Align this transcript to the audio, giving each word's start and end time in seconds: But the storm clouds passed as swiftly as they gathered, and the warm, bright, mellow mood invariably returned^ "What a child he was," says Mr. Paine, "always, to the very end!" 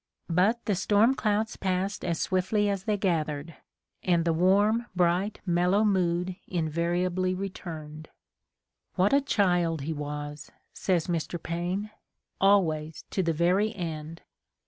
But 0.31 0.65
the 0.65 0.73
storm 0.73 1.13
clouds 1.13 1.55
passed 1.57 2.03
as 2.03 2.19
swiftly 2.19 2.67
as 2.67 2.85
they 2.85 2.97
gathered, 2.97 3.57
and 4.01 4.25
the 4.25 4.33
warm, 4.33 4.87
bright, 4.95 5.39
mellow 5.45 5.83
mood 5.85 6.37
invariably 6.47 7.35
returned^ 7.35 8.07
"What 8.95 9.13
a 9.13 9.21
child 9.21 9.81
he 9.81 9.93
was," 9.93 10.51
says 10.73 11.05
Mr. 11.05 11.37
Paine, 11.39 11.91
"always, 12.41 13.05
to 13.11 13.21
the 13.21 13.31
very 13.31 13.75
end!" 13.75 14.23